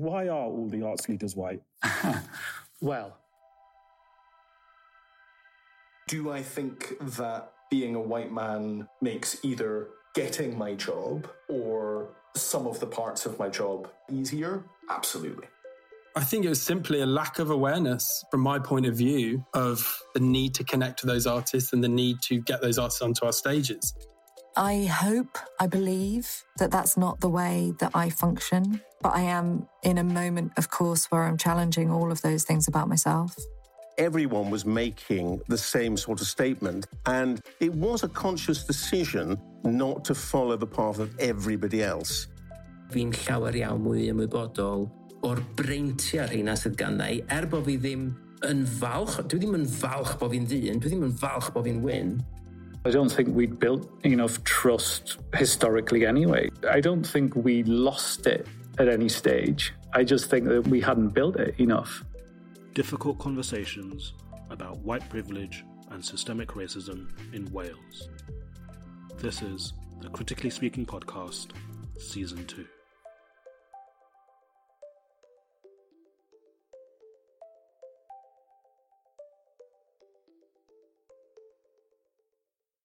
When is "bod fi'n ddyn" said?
50.20-50.84